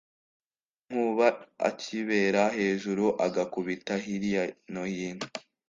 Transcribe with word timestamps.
nkuba 0.87 1.27
akibera 1.69 2.43
hejuru 2.57 3.05
agakubita 3.25 3.93
hilya 4.03 4.43
no 4.73 4.83
hino 4.91 5.25